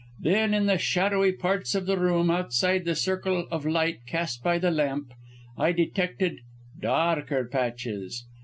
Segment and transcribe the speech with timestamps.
[0.19, 4.57] Then, in the shadowy parts of the room, outside the circle of light cast by
[4.57, 5.13] the lamp,
[5.59, 6.39] I detected
[6.81, 8.25] darker patches.